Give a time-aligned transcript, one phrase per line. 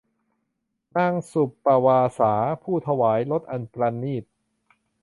[0.97, 4.23] นางสุปปวาสา ผู้ถวายรสอันปราณีต